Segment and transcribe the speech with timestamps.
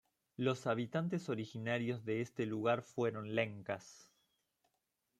[0.35, 4.11] Los habitantes originarios de este lugar fueron Lencas.